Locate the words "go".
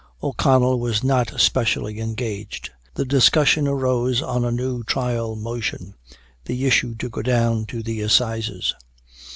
7.07-7.21